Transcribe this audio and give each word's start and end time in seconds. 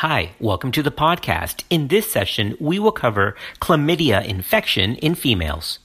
Hi, 0.00 0.32
welcome 0.40 0.72
to 0.72 0.82
the 0.82 0.90
podcast. 0.90 1.64
In 1.68 1.88
this 1.88 2.10
session, 2.10 2.56
we 2.58 2.78
will 2.78 2.90
cover 2.90 3.36
chlamydia 3.60 4.24
infection 4.24 4.96
in 4.96 5.14
females. 5.14 5.78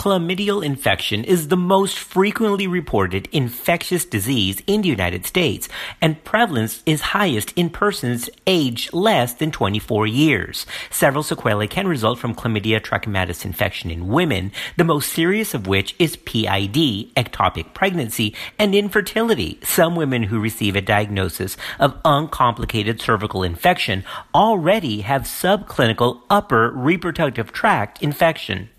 Chlamydial 0.00 0.64
infection 0.64 1.24
is 1.24 1.48
the 1.48 1.58
most 1.58 1.98
frequently 1.98 2.66
reported 2.66 3.28
infectious 3.32 4.06
disease 4.06 4.62
in 4.66 4.80
the 4.80 4.88
United 4.88 5.26
States, 5.26 5.68
and 6.00 6.24
prevalence 6.24 6.82
is 6.86 7.12
highest 7.12 7.52
in 7.54 7.68
persons 7.68 8.30
aged 8.46 8.94
less 8.94 9.34
than 9.34 9.50
24 9.50 10.06
years. 10.06 10.64
Several 10.88 11.22
sequelae 11.22 11.68
can 11.68 11.86
result 11.86 12.18
from 12.18 12.34
chlamydia 12.34 12.80
trachomatis 12.80 13.44
infection 13.44 13.90
in 13.90 14.08
women, 14.08 14.52
the 14.78 14.84
most 14.84 15.12
serious 15.12 15.52
of 15.52 15.66
which 15.66 15.94
is 15.98 16.16
PID, 16.16 17.12
ectopic 17.14 17.74
pregnancy, 17.74 18.34
and 18.58 18.74
infertility. 18.74 19.60
Some 19.62 19.96
women 19.96 20.22
who 20.22 20.40
receive 20.40 20.76
a 20.76 20.80
diagnosis 20.80 21.58
of 21.78 22.00
uncomplicated 22.06 23.02
cervical 23.02 23.42
infection 23.42 24.04
already 24.34 25.02
have 25.02 25.24
subclinical 25.24 26.22
upper 26.30 26.70
reproductive 26.70 27.52
tract 27.52 28.02
infection. 28.02 28.70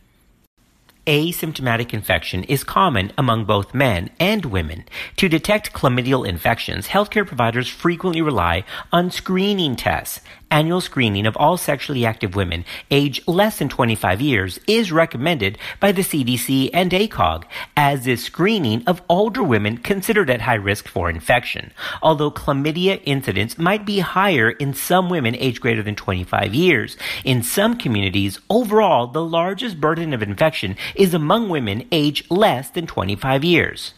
Asymptomatic 1.07 1.95
infection 1.95 2.43
is 2.43 2.63
common 2.63 3.11
among 3.17 3.45
both 3.45 3.73
men 3.73 4.11
and 4.19 4.45
women. 4.45 4.85
To 5.17 5.27
detect 5.27 5.73
chlamydial 5.73 6.27
infections, 6.27 6.89
healthcare 6.89 7.25
providers 7.25 7.67
frequently 7.67 8.21
rely 8.21 8.65
on 8.91 9.09
screening 9.09 9.75
tests. 9.75 10.21
Annual 10.51 10.81
screening 10.81 11.25
of 11.25 11.37
all 11.37 11.55
sexually 11.55 12.05
active 12.05 12.35
women 12.35 12.65
age 12.91 13.25
less 13.25 13.57
than 13.57 13.69
25 13.69 14.19
years 14.19 14.59
is 14.67 14.91
recommended 14.91 15.57
by 15.79 15.93
the 15.93 16.01
CDC 16.01 16.69
and 16.73 16.91
ACOG, 16.91 17.45
as 17.77 18.05
is 18.05 18.21
screening 18.21 18.83
of 18.85 19.01
older 19.07 19.41
women 19.41 19.77
considered 19.77 20.29
at 20.29 20.41
high 20.41 20.55
risk 20.55 20.89
for 20.89 21.09
infection. 21.09 21.71
Although 22.01 22.31
chlamydia 22.31 23.01
incidence 23.05 23.57
might 23.57 23.85
be 23.85 23.99
higher 23.99 24.51
in 24.51 24.73
some 24.73 25.09
women 25.09 25.35
aged 25.35 25.61
greater 25.61 25.81
than 25.81 25.95
25 25.95 26.53
years, 26.53 26.97
in 27.23 27.43
some 27.43 27.77
communities, 27.77 28.37
overall, 28.49 29.07
the 29.07 29.23
largest 29.23 29.79
burden 29.79 30.13
of 30.13 30.21
infection 30.21 30.75
is 30.95 31.13
among 31.13 31.49
women 31.49 31.87
aged 31.91 32.29
less 32.31 32.69
than 32.69 32.87
25 32.87 33.43
years. 33.43 33.93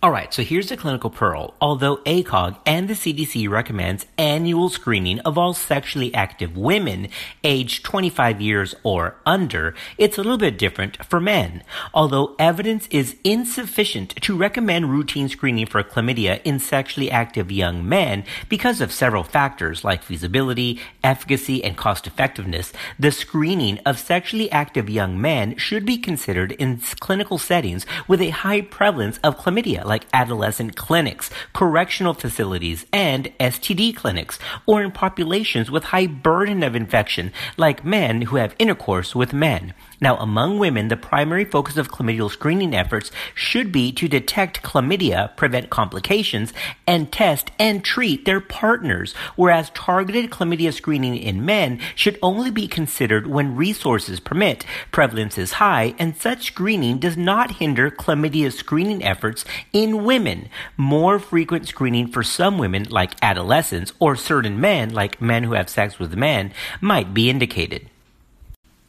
All 0.00 0.12
right, 0.12 0.32
so 0.32 0.44
here's 0.44 0.68
the 0.68 0.76
clinical 0.76 1.10
pearl. 1.10 1.54
Although 1.60 1.96
ACOG 2.04 2.58
and 2.64 2.86
the 2.86 2.94
CDC 2.94 3.48
recommends 3.48 4.06
annual 4.16 4.68
screening 4.68 5.18
of 5.20 5.36
all 5.36 5.54
sexually 5.54 6.14
active 6.14 6.56
women 6.56 7.08
aged 7.42 7.84
25 7.84 8.40
years 8.40 8.76
or 8.84 9.16
under, 9.26 9.74
it's 9.96 10.16
a 10.16 10.22
little 10.22 10.38
bit 10.38 10.56
different 10.56 11.04
for 11.04 11.18
men. 11.18 11.64
Although 11.92 12.36
evidence 12.38 12.86
is 12.92 13.16
insufficient 13.24 14.10
to 14.22 14.36
recommend 14.36 14.88
routine 14.88 15.28
screening 15.28 15.66
for 15.66 15.82
chlamydia 15.82 16.40
in 16.44 16.60
sexually 16.60 17.10
active 17.10 17.50
young 17.50 17.88
men 17.88 18.22
because 18.48 18.80
of 18.80 18.92
several 18.92 19.24
factors 19.24 19.82
like 19.82 20.04
feasibility, 20.04 20.78
efficacy, 21.02 21.64
and 21.64 21.76
cost 21.76 22.06
effectiveness, 22.06 22.72
the 23.00 23.10
screening 23.10 23.78
of 23.78 23.98
sexually 23.98 24.48
active 24.52 24.88
young 24.88 25.20
men 25.20 25.56
should 25.56 25.84
be 25.84 25.98
considered 25.98 26.52
in 26.52 26.78
clinical 27.00 27.36
settings 27.36 27.84
with 28.06 28.20
a 28.20 28.30
high 28.30 28.60
prevalence 28.60 29.18
of 29.24 29.36
chlamydia 29.38 29.87
like 29.88 30.06
adolescent 30.12 30.76
clinics, 30.76 31.30
correctional 31.52 32.14
facilities, 32.14 32.86
and 32.92 33.32
STD 33.40 33.96
clinics, 33.96 34.38
or 34.66 34.82
in 34.82 34.92
populations 34.92 35.70
with 35.70 35.84
high 35.84 36.06
burden 36.06 36.62
of 36.62 36.76
infection, 36.76 37.32
like 37.56 37.84
men 37.84 38.22
who 38.22 38.36
have 38.36 38.54
intercourse 38.58 39.14
with 39.14 39.32
men. 39.32 39.74
Now, 40.00 40.16
among 40.16 40.58
women, 40.58 40.88
the 40.88 40.96
primary 40.96 41.44
focus 41.44 41.76
of 41.76 41.90
chlamydial 41.90 42.30
screening 42.30 42.74
efforts 42.74 43.10
should 43.34 43.72
be 43.72 43.90
to 43.92 44.06
detect 44.06 44.62
chlamydia, 44.62 45.36
prevent 45.36 45.70
complications, 45.70 46.52
and 46.86 47.10
test 47.10 47.50
and 47.58 47.84
treat 47.84 48.24
their 48.24 48.40
partners, 48.40 49.12
whereas 49.34 49.70
targeted 49.70 50.30
chlamydia 50.30 50.72
screening 50.72 51.16
in 51.16 51.44
men 51.44 51.80
should 51.96 52.18
only 52.22 52.50
be 52.50 52.68
considered 52.68 53.26
when 53.26 53.56
resources 53.56 54.20
permit, 54.20 54.64
prevalence 54.92 55.36
is 55.36 55.54
high, 55.54 55.94
and 55.98 56.16
such 56.16 56.46
screening 56.46 56.98
does 56.98 57.16
not 57.16 57.56
hinder 57.56 57.90
chlamydia 57.90 58.52
screening 58.52 59.02
efforts 59.02 59.44
in 59.72 60.04
women. 60.04 60.48
More 60.76 61.18
frequent 61.18 61.66
screening 61.66 62.06
for 62.06 62.22
some 62.22 62.56
women, 62.56 62.84
like 62.84 63.12
adolescents, 63.20 63.92
or 63.98 64.14
certain 64.14 64.60
men, 64.60 64.90
like 64.90 65.20
men 65.20 65.42
who 65.42 65.54
have 65.54 65.68
sex 65.68 65.98
with 65.98 66.16
men, 66.16 66.52
might 66.80 67.12
be 67.12 67.28
indicated. 67.28 67.88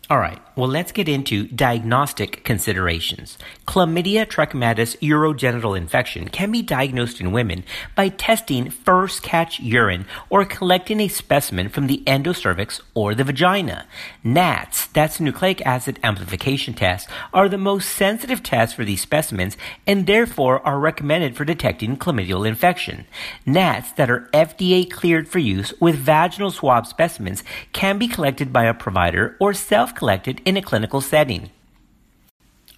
All 0.09 0.17
right, 0.17 0.41
well, 0.59 0.67
let's 0.67 0.91
get 0.91 1.07
into 1.07 1.47
diagnostic 1.47 2.43
considerations. 2.43 3.37
Chlamydia 3.65 4.25
trachomatis 4.25 4.97
urogenital 4.97 5.77
infection 5.77 6.27
can 6.27 6.51
be 6.51 6.61
diagnosed 6.61 7.21
in 7.21 7.31
women 7.31 7.63
by 7.95 8.09
testing 8.09 8.69
first 8.69 9.23
catch 9.23 9.61
urine 9.61 10.05
or 10.29 10.43
collecting 10.43 10.99
a 10.99 11.07
specimen 11.07 11.69
from 11.69 11.87
the 11.87 12.03
endocervix 12.05 12.81
or 12.93 13.15
the 13.15 13.23
vagina. 13.23 13.87
NAATs, 14.25 14.91
that's 14.91 15.21
nucleic 15.21 15.65
acid 15.65 15.97
amplification 16.03 16.73
tests, 16.73 17.09
are 17.33 17.47
the 17.47 17.57
most 17.57 17.87
sensitive 17.87 18.43
tests 18.43 18.75
for 18.75 18.83
these 18.83 18.99
specimens 18.99 19.55
and 19.87 20.07
therefore 20.07 20.59
are 20.67 20.77
recommended 20.77 21.37
for 21.37 21.45
detecting 21.45 21.95
chlamydial 21.95 22.45
infection. 22.45 23.05
NAATs 23.47 23.95
that 23.95 24.09
are 24.11 24.27
FDA 24.33 24.91
cleared 24.91 25.29
for 25.29 25.39
use 25.39 25.73
with 25.79 25.95
vaginal 25.95 26.51
swab 26.51 26.85
specimens 26.85 27.45
can 27.71 27.97
be 27.97 28.09
collected 28.09 28.51
by 28.51 28.65
a 28.65 28.73
provider 28.73 29.37
or 29.39 29.53
self 29.53 29.95
collected 29.95 30.41
in 30.49 30.57
a 30.57 30.61
clinical 30.63 30.99
setting. 30.99 31.51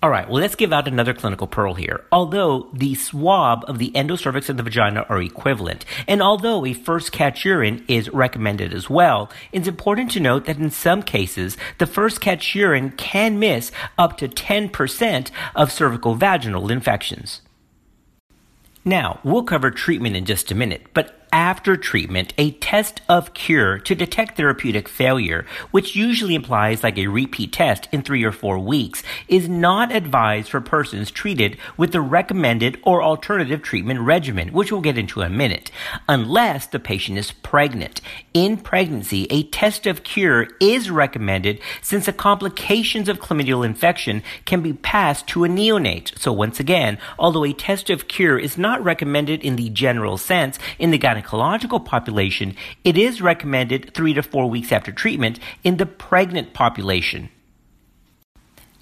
All 0.04 0.10
right, 0.10 0.28
well, 0.28 0.42
let's 0.42 0.56
give 0.56 0.74
out 0.74 0.90
another 0.90 1.14
clinical 1.14 1.48
pearl 1.48 1.76
here. 1.76 2.04
Although 2.12 2.68
the 2.74 2.96
swab 2.96 3.64
of 3.68 3.78
the 3.78 3.92
endocervix 3.92 4.50
and 4.50 4.60
the 4.60 4.64
vagina 4.64 5.06
are 5.08 5.22
equivalent, 5.22 5.86
and 6.06 6.22
although 6.22 6.66
a 6.66 6.74
first 6.74 7.14
catch 7.14 7.46
urine 7.46 7.86
is 7.88 8.10
recommended 8.10 8.74
as 8.74 8.90
well, 8.90 9.30
it's 9.54 9.70
important 9.70 10.12
to 10.12 10.20
note 10.20 10.46
that 10.46 10.58
in 10.58 10.70
some 10.70 11.02
cases, 11.02 11.56
the 11.78 11.86
first 11.86 12.20
catch 12.20 12.56
urine 12.56 12.92
can 12.92 13.40
miss 13.40 13.72
up 13.98 14.18
to 14.18 14.28
10% 14.28 15.32
of 15.56 15.72
cervical 15.72 16.16
vaginal 16.16 16.72
infections. 16.72 17.42
Now, 18.84 19.20
we'll 19.24 19.44
cover 19.44 19.72
treatment 19.72 20.18
in 20.18 20.26
just 20.26 20.52
a 20.52 20.56
minute, 20.56 20.88
but 20.94 21.21
after 21.32 21.78
treatment 21.78 22.34
a 22.38 22.52
test 22.52 23.02
of 23.08 23.34
cure 23.34 23.80
to 23.80 23.96
detect 23.96 24.38
therapeutic 24.38 24.88
failure, 24.90 25.46
which 25.72 25.96
usually 25.96 26.36
implies 26.36 26.84
like 26.84 26.98
a 26.98 27.08
repeat 27.08 27.54
test 27.54 27.88
in 27.92 28.02
three 28.02 28.24
or 28.24 28.32
four 28.32 28.60
weeks, 28.60 29.04
is 29.28 29.48
not 29.48 29.92
advised 29.94 30.50
for 30.50 30.62
persons 30.62 31.10
treated 31.12 31.58
with 31.78 31.92
the 31.92 32.02
recommended 32.02 32.78
or 32.84 33.02
alternative 33.02 33.62
treatment 33.62 34.00
regimen, 34.02 34.52
which 34.52 34.72
we'll 34.72 34.82
get 34.82 34.98
into 34.98 35.22
in 35.22 35.28
a 35.28 35.36
minute, 35.36 35.72
unless 36.10 36.68
the 36.68 36.80
patient 36.80 37.18
is 37.18 37.32
pregnant. 37.32 38.02
In 38.34 38.58
pregnancy, 38.58 39.28
a 39.30 39.44
test 39.44 39.88
of 39.88 40.04
cure 40.04 40.48
is 40.60 40.92
recommended 40.92 41.60
since 41.82 42.06
the 42.06 42.14
complications 42.14 43.08
of 43.08 43.20
chlamydial 43.20 43.66
infection 43.66 44.24
can 44.46 44.62
be 44.62 44.74
passed 44.74 45.28
to 45.28 45.46
a 45.46 45.48
neonate. 45.48 46.18
So 46.20 46.34
once 46.34 46.60
again, 46.60 46.98
although 47.18 47.46
a 47.46 47.54
test 47.54 47.90
of 47.90 48.08
cure 48.08 48.38
is 48.38 48.58
not 48.58 48.84
recommended 48.84 49.42
in 49.44 49.56
the 49.56 49.70
general 49.70 50.18
sense 50.18 50.60
in 50.78 50.92
the 50.92 51.00
gynecological 51.00 51.21
gynecological 51.22 51.84
population, 51.84 52.56
it 52.84 52.98
is 52.98 53.22
recommended 53.22 53.94
three 53.94 54.14
to 54.14 54.24
four 54.24 54.50
weeks 54.50 54.72
after 54.72 54.92
treatment 54.92 55.40
in 55.64 55.78
the 55.78 55.86
pregnant 55.86 56.54
population. 56.54 57.30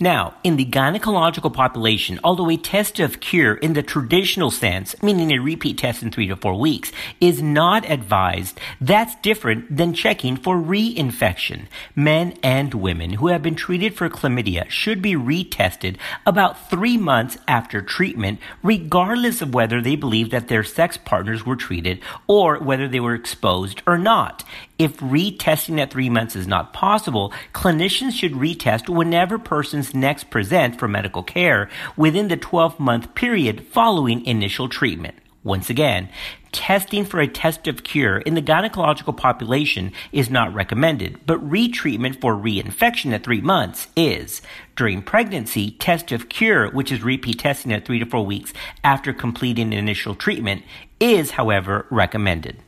Now, 0.01 0.35
in 0.45 0.55
the 0.55 0.65
gynecological 0.65 1.51
population, 1.51 2.21
although 2.23 2.49
a 2.49 2.55
test 2.55 3.01
of 3.01 3.19
cure 3.19 3.55
in 3.55 3.73
the 3.73 3.83
traditional 3.83 4.49
sense, 4.49 4.95
meaning 5.03 5.31
a 5.31 5.39
repeat 5.39 5.77
test 5.77 6.01
in 6.01 6.09
three 6.09 6.27
to 6.27 6.37
four 6.37 6.57
weeks, 6.57 6.93
is 7.19 7.41
not 7.41 7.89
advised, 7.89 8.57
that's 8.79 9.15
different 9.15 9.75
than 9.75 9.93
checking 9.93 10.37
for 10.37 10.55
reinfection. 10.55 11.65
Men 11.97 12.37
and 12.41 12.73
women 12.73 13.13
who 13.15 13.27
have 13.27 13.43
been 13.43 13.55
treated 13.55 13.93
for 13.93 14.09
chlamydia 14.09 14.69
should 14.69 15.01
be 15.01 15.15
retested 15.15 15.97
about 16.25 16.69
three 16.69 16.95
months 16.95 17.37
after 17.45 17.81
treatment, 17.81 18.39
regardless 18.63 19.41
of 19.41 19.53
whether 19.53 19.81
they 19.81 19.97
believe 19.97 20.29
that 20.29 20.47
their 20.47 20.63
sex 20.63 20.95
partners 20.95 21.45
were 21.45 21.57
treated 21.57 21.99
or 22.25 22.57
whether 22.59 22.87
they 22.87 23.01
were 23.01 23.15
exposed 23.15 23.81
or 23.85 23.97
not. 23.97 24.45
If 24.79 24.95
retesting 24.99 25.77
at 25.81 25.91
three 25.91 26.09
months 26.09 26.37
is 26.37 26.47
not 26.47 26.71
possible, 26.71 27.33
clinicians 27.53 28.13
should 28.13 28.31
retest 28.31 28.87
whenever 28.87 29.37
persons 29.37 29.93
next 29.93 30.29
present 30.29 30.79
for 30.79 30.87
medical 30.87 31.21
care 31.21 31.69
within 31.97 32.29
the 32.29 32.37
12 32.37 32.79
month 32.79 33.13
period 33.13 33.67
following 33.67 34.25
initial 34.25 34.69
treatment. 34.69 35.17
Once 35.43 35.69
again, 35.69 36.07
testing 36.53 37.03
for 37.03 37.19
a 37.19 37.27
test 37.27 37.67
of 37.67 37.83
cure 37.83 38.19
in 38.19 38.35
the 38.35 38.41
gynecological 38.41 39.15
population 39.15 39.91
is 40.13 40.29
not 40.29 40.53
recommended, 40.53 41.19
but 41.25 41.45
retreatment 41.45 42.21
for 42.21 42.33
reinfection 42.33 43.11
at 43.11 43.25
three 43.25 43.41
months 43.41 43.89
is. 43.97 44.41
During 44.77 45.01
pregnancy, 45.01 45.71
test 45.71 46.13
of 46.13 46.29
cure, 46.29 46.71
which 46.71 46.89
is 46.89 47.03
repeat 47.03 47.39
testing 47.39 47.73
at 47.73 47.85
three 47.85 47.99
to 47.99 48.05
four 48.05 48.25
weeks 48.25 48.53
after 48.81 49.11
completing 49.11 49.73
initial 49.73 50.15
treatment, 50.15 50.63
is, 51.01 51.31
however, 51.31 51.85
recommended. 51.89 52.63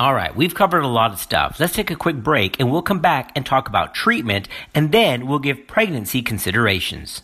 All 0.00 0.14
right, 0.14 0.34
we've 0.34 0.54
covered 0.54 0.82
a 0.82 0.88
lot 0.88 1.12
of 1.12 1.18
stuff. 1.18 1.60
Let's 1.60 1.74
take 1.74 1.90
a 1.90 1.94
quick 1.94 2.16
break 2.16 2.58
and 2.58 2.72
we'll 2.72 2.80
come 2.80 3.00
back 3.00 3.32
and 3.36 3.44
talk 3.44 3.68
about 3.68 3.92
treatment 3.92 4.48
and 4.74 4.92
then 4.92 5.26
we'll 5.26 5.40
give 5.40 5.66
pregnancy 5.66 6.22
considerations. 6.22 7.20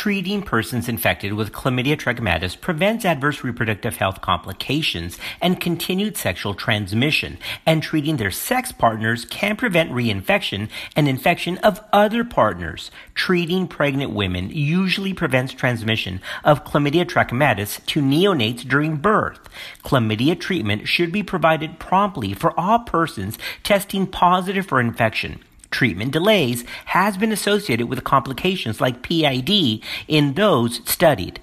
Treating 0.00 0.42
persons 0.42 0.88
infected 0.88 1.32
with 1.32 1.50
chlamydia 1.50 1.96
trachomatis 1.96 2.58
prevents 2.60 3.04
adverse 3.04 3.42
reproductive 3.42 3.96
health 3.96 4.20
complications 4.20 5.18
and 5.40 5.60
continued 5.60 6.16
sexual 6.16 6.54
transmission, 6.54 7.36
and 7.66 7.82
treating 7.82 8.16
their 8.16 8.30
sex 8.30 8.70
partners 8.70 9.24
can 9.24 9.56
prevent 9.56 9.90
reinfection 9.90 10.68
and 10.94 11.08
infection 11.08 11.58
of 11.64 11.80
other 11.92 12.22
partners. 12.22 12.92
Treating 13.16 13.66
pregnant 13.66 14.12
women 14.12 14.50
usually 14.50 15.14
prevents 15.14 15.52
transmission 15.52 16.20
of 16.44 16.62
chlamydia 16.62 17.04
trachomatis 17.04 17.84
to 17.86 18.00
neonates 18.00 18.60
during 18.60 18.98
birth. 18.98 19.48
Chlamydia 19.82 20.38
treatment 20.38 20.86
should 20.86 21.10
be 21.10 21.24
provided 21.24 21.80
promptly 21.80 22.34
for 22.34 22.54
all 22.56 22.78
persons 22.78 23.36
testing 23.64 24.06
positive 24.06 24.64
for 24.64 24.80
infection. 24.80 25.40
Treatment 25.78 26.10
delays 26.10 26.64
has 26.86 27.16
been 27.16 27.30
associated 27.30 27.88
with 27.88 28.02
complications 28.02 28.80
like 28.80 29.04
PID 29.04 29.80
in 30.08 30.34
those 30.34 30.80
studied. 30.90 31.38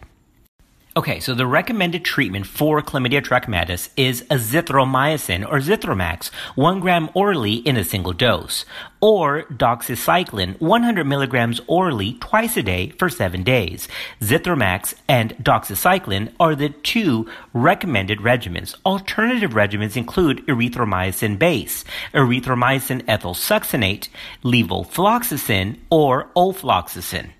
Okay, 0.97 1.19
so 1.19 1.33
the 1.33 1.45
recommended 1.45 2.05
treatment 2.05 2.47
for 2.47 2.81
chlamydia 2.81 3.21
trachomatis 3.21 3.89
is 3.97 4.21
azithromycin 4.29 5.45
or 5.45 5.57
Zithromax, 5.57 6.29
1 6.55 6.79
gram 6.79 7.09
orally 7.13 7.55
in 7.55 7.75
a 7.75 7.83
single 7.83 8.13
dose, 8.13 8.63
or 9.01 9.43
doxycycline, 9.43 10.57
100 10.61 11.03
milligrams 11.03 11.59
orally 11.67 12.13
twice 12.21 12.55
a 12.55 12.63
day 12.63 12.91
for 12.91 13.09
7 13.09 13.43
days. 13.43 13.89
Zithromax 14.21 14.93
and 15.05 15.35
doxycycline 15.39 16.31
are 16.39 16.55
the 16.55 16.69
two 16.69 17.29
recommended 17.51 18.19
regimens. 18.19 18.73
Alternative 18.85 19.51
regimens 19.51 19.97
include 19.97 20.47
erythromycin 20.47 21.37
base, 21.37 21.83
erythromycin 22.13 23.03
ethyl 23.05 23.33
succinate, 23.33 24.07
levofloxacin, 24.45 25.77
or 25.89 26.29
ofloxacin. 26.37 27.31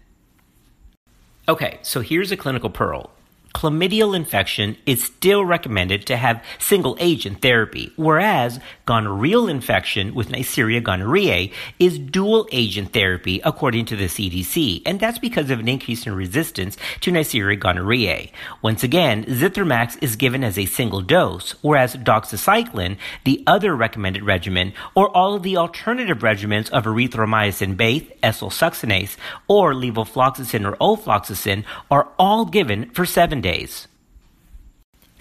Okay, 1.47 1.79
so 1.83 2.01
here's 2.01 2.33
a 2.33 2.37
clinical 2.37 2.69
pearl 2.69 3.14
chlamydial 3.55 4.13
infection 4.13 4.75
is 4.85 5.01
still 5.01 5.45
recommended 5.45 6.05
to 6.05 6.17
have 6.17 6.43
single 6.59 6.97
agent 6.99 7.41
therapy, 7.41 7.89
whereas 7.95 8.59
gonorrheal 8.85 9.49
infection 9.49 10.13
with 10.13 10.27
Neisseria 10.27 10.83
gonorrhoeae 10.83 11.53
is 11.79 11.97
dual 11.97 12.49
agent 12.51 12.91
therapy 12.91 13.39
according 13.45 13.85
to 13.85 13.95
the 13.95 14.05
CDC, 14.05 14.81
and 14.85 14.99
that's 14.99 15.19
because 15.19 15.49
of 15.49 15.61
an 15.61 15.69
increase 15.69 16.05
in 16.05 16.13
resistance 16.13 16.75
to 16.99 17.11
Neisseria 17.11 17.57
gonorrhoeae. 17.57 18.29
Once 18.61 18.83
again, 18.83 19.23
Zithromax 19.23 19.97
is 20.03 20.17
given 20.17 20.43
as 20.43 20.57
a 20.57 20.65
single 20.65 21.01
dose, 21.01 21.55
whereas 21.61 21.95
doxycycline, 21.95 22.97
the 23.23 23.41
other 23.47 23.73
recommended 23.73 24.23
regimen, 24.23 24.73
or 24.95 25.07
all 25.15 25.33
of 25.33 25.43
the 25.43 25.55
alternative 25.55 26.17
regimens 26.17 26.69
of 26.71 26.83
erythromycin 26.83 27.77
base, 27.77 28.03
ethyl 28.21 28.49
succinate, 28.49 29.15
or 29.47 29.73
levofloxacin 29.73 30.69
or 30.69 30.75
ofloxacin 30.77 31.63
are 31.89 32.09
all 32.19 32.43
given 32.43 32.89
for 32.89 33.05
seven 33.05 33.44
days. 33.45 33.87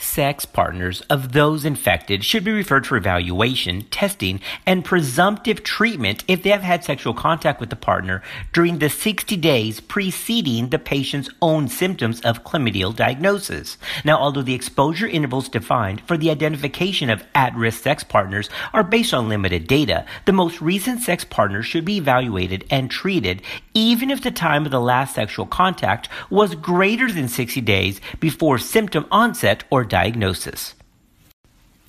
Sex 0.04 0.44
partners 0.44 1.00
of 1.10 1.32
those 1.32 1.64
infected 1.64 2.24
should 2.24 2.44
be 2.44 2.52
referred 2.52 2.86
for 2.86 2.96
evaluation, 2.96 3.82
testing, 3.86 4.38
and 4.66 4.84
presumptive 4.84 5.64
treatment 5.64 6.22
if 6.28 6.42
they 6.42 6.50
have 6.50 6.62
had 6.62 6.84
sexual 6.84 7.14
contact 7.14 7.58
with 7.58 7.70
the 7.70 7.74
partner 7.74 8.22
during 8.52 8.78
the 8.78 8.90
60 8.90 9.36
days 9.38 9.80
preceding 9.80 10.68
the 10.68 10.78
patient's 10.78 11.30
own 11.40 11.68
symptoms 11.68 12.20
of 12.20 12.44
chlamydial 12.44 12.94
diagnosis. 12.94 13.78
Now, 14.04 14.18
although 14.18 14.42
the 14.42 14.54
exposure 14.54 15.08
intervals 15.08 15.48
defined 15.48 16.02
for 16.02 16.16
the 16.16 16.30
identification 16.30 17.08
of 17.08 17.24
at-risk 17.34 17.82
sex 17.82 18.04
partners 18.04 18.50
are 18.72 18.84
based 18.84 19.14
on 19.14 19.28
limited 19.28 19.66
data, 19.66 20.04
the 20.26 20.32
most 20.32 20.60
recent 20.60 21.00
sex 21.00 21.24
partner 21.24 21.62
should 21.62 21.84
be 21.84 21.96
evaluated 21.96 22.64
and 22.70 22.90
treated 22.90 23.42
even 23.72 24.10
if 24.10 24.22
the 24.22 24.30
time 24.30 24.64
of 24.64 24.70
the 24.70 24.80
last 24.80 25.14
sexual 25.14 25.46
contact 25.46 26.08
was 26.30 26.54
greater 26.54 27.10
than 27.10 27.26
60 27.26 27.60
days 27.62 28.00
before 28.20 28.58
symptom 28.58 29.06
onset 29.10 29.64
or 29.70 29.84
diagnosis. 29.94 30.75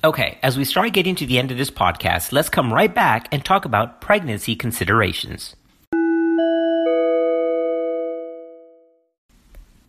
Okay, 0.03 0.37
as 0.43 0.59
we 0.59 0.63
start 0.63 0.93
getting 0.93 1.15
to 1.15 1.25
the 1.25 1.39
end 1.39 1.49
of 1.49 1.57
this 1.57 1.71
podcast, 1.71 2.31
let's 2.31 2.49
come 2.49 2.71
right 2.71 2.93
back 2.93 3.27
and 3.31 3.43
talk 3.43 3.65
about 3.65 3.99
pregnancy 3.99 4.55
considerations. 4.55 5.55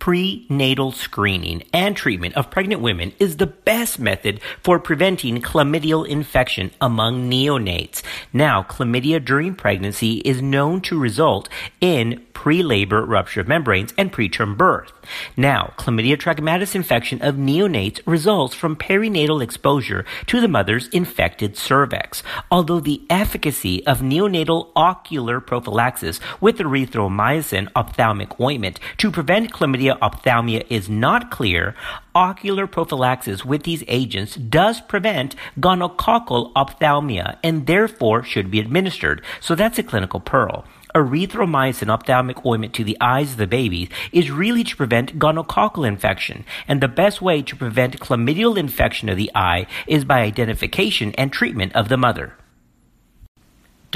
prenatal 0.06 0.92
screening 0.92 1.64
and 1.72 1.96
treatment 1.96 2.32
of 2.36 2.48
pregnant 2.48 2.80
women 2.80 3.12
is 3.18 3.38
the 3.38 3.46
best 3.46 3.98
method 3.98 4.40
for 4.62 4.78
preventing 4.78 5.42
chlamydial 5.42 6.06
infection 6.06 6.70
among 6.80 7.28
neonates. 7.28 8.02
Now, 8.32 8.62
chlamydia 8.62 9.24
during 9.24 9.56
pregnancy 9.56 10.18
is 10.18 10.40
known 10.40 10.80
to 10.82 10.96
result 10.96 11.48
in 11.80 12.24
pre-labor 12.36 13.02
rupture 13.02 13.40
of 13.40 13.48
membranes 13.48 13.94
and 13.96 14.12
preterm 14.12 14.58
birth. 14.58 14.92
Now, 15.38 15.72
chlamydia 15.78 16.18
trachomatis 16.18 16.74
infection 16.74 17.22
of 17.22 17.36
neonates 17.36 18.00
results 18.04 18.54
from 18.54 18.76
perinatal 18.76 19.42
exposure 19.42 20.04
to 20.26 20.42
the 20.42 20.46
mother's 20.46 20.88
infected 20.88 21.56
cervix. 21.56 22.22
Although 22.50 22.80
the 22.80 23.00
efficacy 23.08 23.84
of 23.86 24.00
neonatal 24.00 24.70
ocular 24.76 25.40
prophylaxis 25.40 26.20
with 26.38 26.58
erythromycin 26.58 27.70
ophthalmic 27.74 28.38
ointment 28.38 28.80
to 28.98 29.10
prevent 29.10 29.50
chlamydia 29.50 29.98
ophthalmia 30.00 30.66
is 30.68 30.90
not 30.90 31.30
clear, 31.30 31.74
ocular 32.14 32.66
prophylaxis 32.66 33.46
with 33.46 33.62
these 33.62 33.82
agents 33.88 34.36
does 34.36 34.82
prevent 34.82 35.34
gonococcal 35.58 36.52
ophthalmia 36.52 37.38
and 37.42 37.66
therefore 37.66 38.22
should 38.22 38.50
be 38.50 38.60
administered. 38.60 39.24
So 39.40 39.54
that's 39.54 39.78
a 39.78 39.82
clinical 39.82 40.20
pearl 40.20 40.66
erythromycin 40.96 41.90
ophthalmic 41.90 42.44
ointment 42.46 42.72
to 42.74 42.84
the 42.84 42.96
eyes 43.00 43.32
of 43.32 43.36
the 43.36 43.46
babies 43.46 43.90
is 44.12 44.30
really 44.30 44.64
to 44.64 44.76
prevent 44.76 45.18
gonococcal 45.18 45.86
infection. 45.86 46.44
And 46.66 46.80
the 46.80 46.88
best 46.88 47.20
way 47.20 47.42
to 47.42 47.54
prevent 47.54 48.00
chlamydial 48.00 48.56
infection 48.56 49.10
of 49.10 49.18
the 49.18 49.30
eye 49.34 49.66
is 49.86 50.06
by 50.06 50.20
identification 50.22 51.12
and 51.18 51.30
treatment 51.32 51.74
of 51.74 51.88
the 51.88 51.98
mother 51.98 52.34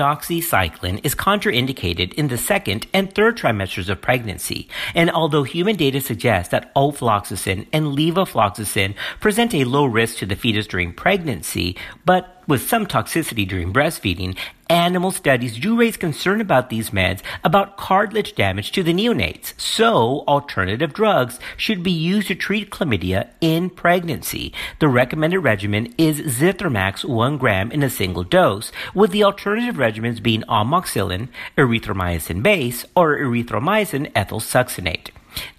doxycycline 0.00 0.98
is 1.04 1.14
contraindicated 1.14 2.14
in 2.14 2.28
the 2.28 2.38
second 2.38 2.86
and 2.94 3.14
third 3.14 3.36
trimesters 3.36 3.90
of 3.90 4.00
pregnancy, 4.00 4.66
and 4.94 5.10
although 5.10 5.42
human 5.42 5.76
data 5.76 6.00
suggests 6.00 6.50
that 6.50 6.74
ofloxacin 6.74 7.66
and 7.70 7.86
levofloxacin 7.98 8.94
present 9.20 9.52
a 9.54 9.64
low 9.64 9.84
risk 9.84 10.16
to 10.16 10.24
the 10.24 10.36
fetus 10.36 10.66
during 10.66 10.94
pregnancy, 10.94 11.76
but 12.06 12.39
with 12.46 12.68
some 12.68 12.86
toxicity 12.86 13.46
during 13.46 13.72
breastfeeding, 13.72 14.36
animal 14.68 15.10
studies 15.10 15.58
do 15.58 15.76
raise 15.76 15.96
concern 15.96 16.40
about 16.40 16.70
these 16.70 16.90
meds 16.90 17.20
about 17.42 17.76
cartilage 17.76 18.34
damage 18.34 18.70
to 18.72 18.82
the 18.82 18.94
neonates. 18.94 19.58
So, 19.60 20.24
alternative 20.28 20.92
drugs 20.92 21.38
should 21.56 21.82
be 21.82 21.90
used 21.90 22.28
to 22.28 22.34
treat 22.34 22.70
chlamydia 22.70 23.30
in 23.40 23.70
pregnancy. 23.70 24.52
The 24.78 24.88
recommended 24.88 25.40
regimen 25.40 25.94
is 25.98 26.20
Zithromax 26.20 27.04
1 27.04 27.38
gram 27.38 27.72
in 27.72 27.82
a 27.82 27.90
single 27.90 28.24
dose, 28.24 28.70
with 28.94 29.10
the 29.10 29.24
alternative 29.24 29.76
regimens 29.76 30.22
being 30.22 30.42
amoxicillin, 30.42 31.28
erythromycin 31.58 32.42
base, 32.42 32.84
or 32.94 33.16
erythromycin 33.16 34.12
ethyl 34.14 34.40
succinate. 34.40 35.10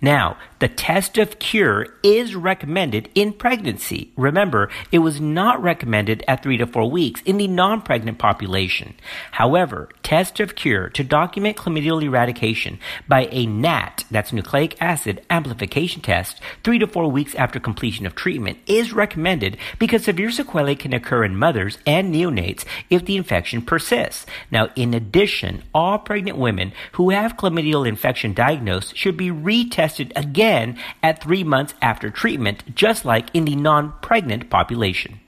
Now, 0.02 0.38
the 0.62 0.68
test 0.68 1.18
of 1.18 1.40
cure 1.40 1.88
is 2.04 2.36
recommended 2.36 3.10
in 3.16 3.34
pregnancy. 3.34 4.12
Remember, 4.16 4.70
it 4.92 5.00
was 5.00 5.20
not 5.20 5.62
recommended 5.62 6.24
at 6.28 6.44
three 6.44 6.58
to 6.58 6.68
four 6.68 6.88
weeks 6.90 7.20
in 7.24 7.38
the 7.38 7.48
non 7.48 7.82
pregnant 7.82 8.20
population. 8.20 8.94
However, 9.32 9.90
test 10.04 10.40
of 10.40 10.54
cure 10.54 10.88
to 10.90 11.04
document 11.04 11.58
chlamydial 11.58 12.04
eradication 12.04 12.78
by 13.08 13.28
a 13.32 13.48
NAAT, 13.48 14.06
that's 14.12 14.32
nucleic 14.32 14.80
acid 14.80 15.26
amplification 15.32 16.00
test, 16.04 16.40
three 16.64 16.78
to 16.78 16.86
four 16.86 17.10
weeks 17.10 17.34
after 17.34 17.60
completion 17.60 18.06
of 18.06 18.14
treatment 18.14 18.60
is 18.68 18.94
recommended 18.94 19.58
because 19.80 20.04
severe 20.04 20.30
sequelae 20.30 20.76
can 20.76 20.94
occur 20.94 21.24
in 21.24 21.36
mothers 21.36 21.80
and 21.88 22.14
neonates 22.14 22.66
if 22.92 23.04
the 23.06 23.18
infection 23.18 23.64
persists. 23.64 24.28
Now, 24.52 24.70
in 24.76 24.94
addition, 24.94 25.64
all 25.74 25.98
pregnant 25.98 26.38
women 26.38 26.72
who 26.92 27.10
have 27.10 27.36
chlamydial 27.36 27.88
infection 27.88 28.36
diagnosed 28.36 28.96
should 28.96 29.18
be 29.18 29.30
retested 29.30 30.12
again 30.16 30.51
again 30.52 30.78
at 31.02 31.24
three 31.24 31.44
months 31.44 31.74
after 31.82 32.10
treatment, 32.10 32.76
just 32.76 33.06
like 33.06 33.30
in 33.34 33.46
the 33.46 33.56
non 33.56 33.94
pregnant 34.02 34.50
population. 34.50 35.20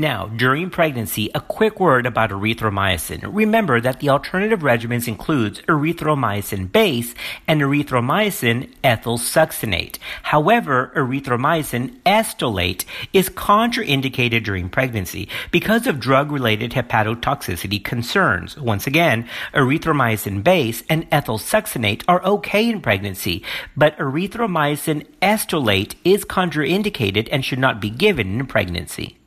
Now, 0.00 0.28
during 0.28 0.70
pregnancy, 0.70 1.30
a 1.34 1.42
quick 1.42 1.78
word 1.78 2.06
about 2.06 2.30
erythromycin. 2.30 3.20
Remember 3.34 3.82
that 3.82 4.00
the 4.00 4.08
alternative 4.08 4.60
regimens 4.60 5.06
includes 5.06 5.60
erythromycin 5.68 6.72
base 6.72 7.14
and 7.46 7.60
erythromycin 7.60 8.72
ethyl 8.82 9.18
succinate. 9.18 9.98
However, 10.22 10.90
erythromycin 10.96 12.00
estolate 12.06 12.86
is 13.12 13.28
contraindicated 13.28 14.42
during 14.42 14.70
pregnancy 14.70 15.28
because 15.50 15.86
of 15.86 16.00
drug-related 16.00 16.70
hepatotoxicity 16.70 17.84
concerns. 17.84 18.56
Once 18.56 18.86
again, 18.86 19.28
erythromycin 19.52 20.42
base 20.42 20.82
and 20.88 21.06
ethyl 21.12 21.38
succinate 21.38 22.04
are 22.08 22.24
okay 22.24 22.66
in 22.66 22.80
pregnancy, 22.80 23.44
but 23.76 23.98
erythromycin 23.98 25.06
estolate 25.20 25.94
is 26.04 26.24
contraindicated 26.24 27.28
and 27.30 27.44
should 27.44 27.58
not 27.58 27.82
be 27.82 27.90
given 27.90 28.40
in 28.40 28.46
pregnancy. 28.46 29.19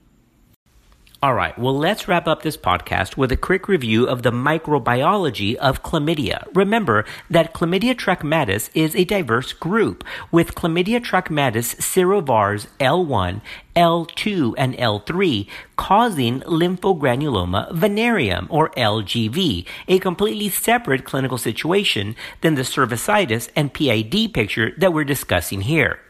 All 1.23 1.33
right, 1.33 1.57
well, 1.57 1.77
let's 1.77 2.09
wrap 2.09 2.27
up 2.27 2.41
this 2.41 2.57
podcast 2.57 3.15
with 3.15 3.31
a 3.31 3.37
quick 3.37 3.69
review 3.69 4.05
of 4.05 4.23
the 4.23 4.31
microbiology 4.33 5.55
of 5.55 5.81
chlamydia. 5.81 6.45
Remember 6.53 7.05
that 7.29 7.53
Chlamydia 7.53 7.95
trachomatis 7.95 8.69
is 8.73 8.93
a 8.93 9.05
diverse 9.05 9.53
group, 9.53 10.03
with 10.33 10.53
Chlamydia 10.53 10.99
trachomatis 10.99 11.77
serovars 11.77 12.67
L1, 12.77 13.39
L2, 13.73 14.55
and 14.57 14.73
L3 14.73 15.47
causing 15.77 16.41
lymphogranuloma 16.41 17.73
venereum, 17.73 18.47
or 18.49 18.71
LGV, 18.71 19.65
a 19.87 19.99
completely 19.99 20.49
separate 20.49 21.05
clinical 21.05 21.37
situation 21.37 22.17
than 22.41 22.55
the 22.55 22.63
cervicitis 22.63 23.47
and 23.55 23.73
PID 23.73 24.33
picture 24.33 24.73
that 24.77 24.91
we're 24.91 25.05
discussing 25.05 25.61
here. 25.61 26.01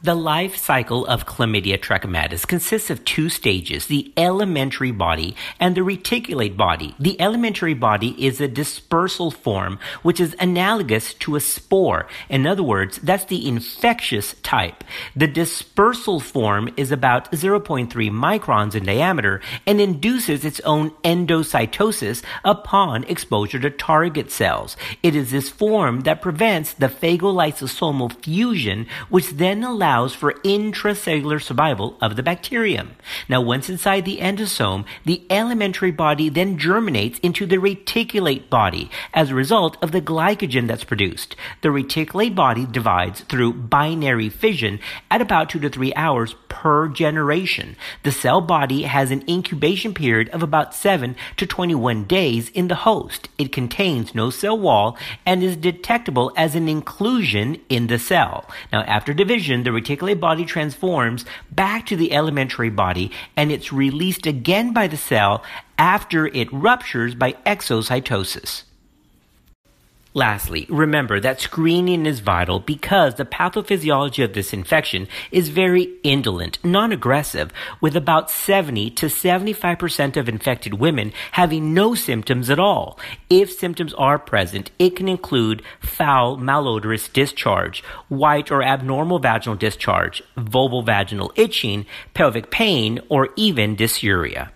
The 0.00 0.14
life 0.14 0.56
cycle 0.56 1.04
of 1.06 1.26
Chlamydia 1.26 1.76
trachomatis 1.76 2.46
consists 2.46 2.88
of 2.88 3.04
two 3.04 3.28
stages, 3.28 3.86
the 3.86 4.12
elementary 4.16 4.92
body 4.92 5.34
and 5.58 5.74
the 5.74 5.82
reticulate 5.82 6.56
body. 6.56 6.94
The 7.00 7.20
elementary 7.20 7.74
body 7.74 8.14
is 8.24 8.40
a 8.40 8.46
dispersal 8.46 9.32
form, 9.32 9.80
which 10.02 10.20
is 10.20 10.36
analogous 10.38 11.14
to 11.14 11.34
a 11.34 11.40
spore. 11.40 12.06
In 12.28 12.46
other 12.46 12.62
words, 12.62 12.98
that's 12.98 13.24
the 13.24 13.48
infectious 13.48 14.34
type. 14.44 14.84
The 15.16 15.26
dispersal 15.26 16.20
form 16.20 16.70
is 16.76 16.92
about 16.92 17.32
0.3 17.32 17.88
microns 17.90 18.76
in 18.76 18.84
diameter 18.84 19.40
and 19.66 19.80
induces 19.80 20.44
its 20.44 20.60
own 20.60 20.90
endocytosis 21.02 22.22
upon 22.44 23.02
exposure 23.04 23.58
to 23.58 23.70
target 23.70 24.30
cells. 24.30 24.76
It 25.02 25.16
is 25.16 25.32
this 25.32 25.48
form 25.48 26.02
that 26.02 26.22
prevents 26.22 26.74
the 26.74 26.86
phagolysosomal 26.86 28.12
fusion, 28.22 28.86
which 29.08 29.30
then 29.30 29.64
allows 29.64 29.87
allows 29.88 30.14
for 30.14 30.34
intracellular 30.44 31.42
survival 31.42 31.96
of 32.02 32.14
the 32.14 32.22
bacterium. 32.22 32.90
Now, 33.26 33.40
once 33.40 33.70
inside 33.70 34.04
the 34.04 34.18
endosome, 34.18 34.84
the 35.06 35.26
elementary 35.30 35.90
body 35.90 36.28
then 36.28 36.58
germinates 36.58 37.18
into 37.20 37.46
the 37.46 37.56
reticulate 37.56 38.50
body 38.50 38.90
as 39.14 39.30
a 39.30 39.34
result 39.34 39.78
of 39.82 39.92
the 39.92 40.02
glycogen 40.02 40.66
that's 40.66 40.84
produced. 40.84 41.36
The 41.62 41.70
reticulate 41.70 42.34
body 42.34 42.66
divides 42.66 43.22
through 43.22 43.54
binary 43.54 44.28
fission 44.28 44.78
at 45.10 45.22
about 45.22 45.48
two 45.48 45.60
to 45.60 45.70
three 45.70 45.94
hours 45.94 46.34
per 46.58 46.88
generation. 46.88 47.76
The 48.02 48.10
cell 48.10 48.40
body 48.40 48.82
has 48.82 49.12
an 49.12 49.22
incubation 49.28 49.94
period 49.94 50.28
of 50.30 50.42
about 50.42 50.74
7 50.74 51.14
to 51.36 51.46
21 51.46 52.02
days 52.02 52.48
in 52.48 52.66
the 52.66 52.74
host. 52.74 53.28
It 53.38 53.52
contains 53.52 54.12
no 54.12 54.30
cell 54.30 54.58
wall 54.58 54.98
and 55.24 55.40
is 55.40 55.56
detectable 55.56 56.32
as 56.36 56.56
an 56.56 56.68
inclusion 56.68 57.60
in 57.68 57.86
the 57.86 57.98
cell. 58.00 58.44
Now, 58.72 58.82
after 58.82 59.14
division, 59.14 59.62
the 59.62 59.70
reticulate 59.70 60.18
body 60.18 60.44
transforms 60.44 61.24
back 61.52 61.86
to 61.86 61.96
the 61.96 62.12
elementary 62.12 62.70
body 62.70 63.12
and 63.36 63.52
it's 63.52 63.72
released 63.72 64.26
again 64.26 64.72
by 64.72 64.88
the 64.88 64.96
cell 64.96 65.44
after 65.78 66.26
it 66.26 66.52
ruptures 66.52 67.14
by 67.14 67.34
exocytosis. 67.46 68.64
Lastly, 70.14 70.66
remember 70.70 71.20
that 71.20 71.40
screening 71.40 72.06
is 72.06 72.20
vital 72.20 72.60
because 72.60 73.16
the 73.16 73.26
pathophysiology 73.26 74.24
of 74.24 74.32
this 74.32 74.54
infection 74.54 75.06
is 75.30 75.50
very 75.50 75.94
indolent, 76.02 76.58
non-aggressive, 76.64 77.52
with 77.82 77.94
about 77.94 78.30
70 78.30 78.90
to 78.92 79.06
75% 79.06 80.16
of 80.16 80.28
infected 80.28 80.74
women 80.74 81.12
having 81.32 81.74
no 81.74 81.94
symptoms 81.94 82.48
at 82.48 82.58
all. 82.58 82.98
If 83.28 83.52
symptoms 83.52 83.92
are 83.94 84.18
present, 84.18 84.70
it 84.78 84.96
can 84.96 85.08
include 85.08 85.62
foul 85.78 86.38
malodorous 86.38 87.12
discharge, 87.12 87.82
white 88.08 88.50
or 88.50 88.62
abnormal 88.62 89.18
vaginal 89.18 89.56
discharge, 89.56 90.22
vulval 90.38 90.86
vaginal 90.86 91.32
itching, 91.36 91.84
pelvic 92.14 92.50
pain, 92.50 92.98
or 93.10 93.28
even 93.36 93.76
dysuria. 93.76 94.50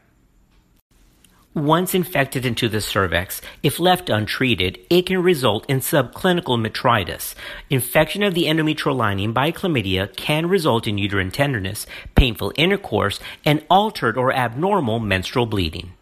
Once 1.54 1.94
infected 1.94 2.46
into 2.46 2.66
the 2.66 2.80
cervix, 2.80 3.42
if 3.62 3.78
left 3.78 4.08
untreated, 4.08 4.78
it 4.88 5.04
can 5.04 5.22
result 5.22 5.66
in 5.68 5.80
subclinical 5.80 6.58
metritis. 6.58 7.34
Infection 7.68 8.22
of 8.22 8.32
the 8.32 8.44
endometrial 8.44 8.96
lining 8.96 9.34
by 9.34 9.52
chlamydia 9.52 10.16
can 10.16 10.46
result 10.46 10.86
in 10.86 10.96
uterine 10.96 11.30
tenderness, 11.30 11.86
painful 12.14 12.54
intercourse, 12.56 13.20
and 13.44 13.62
altered 13.68 14.16
or 14.16 14.32
abnormal 14.32 14.98
menstrual 14.98 15.44
bleeding. 15.44 15.92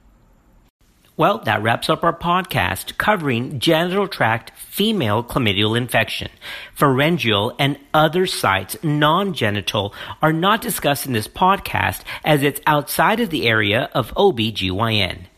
Well, 1.17 1.39
that 1.39 1.63
wraps 1.63 1.91
up 1.91 2.05
our 2.05 2.17
podcast 2.17 2.97
covering 2.97 3.59
genital 3.59 4.07
tract 4.07 4.57
female 4.57 5.25
chlamydial 5.25 5.77
infection. 5.77 6.31
Pharyngeal 6.79 7.57
and 7.59 7.77
other 7.93 8.25
sites, 8.25 8.77
non-genital, 8.85 9.93
are 10.23 10.33
not 10.33 10.63
discussed 10.63 11.07
in 11.07 11.13
this 11.13 11.27
podcast 11.27 12.03
as 12.25 12.45
it's 12.45 12.61
outside 12.69 13.19
of 13.19 13.31
the 13.31 13.49
area 13.49 13.91
of 13.93 14.15
OBGYN. 14.15 15.27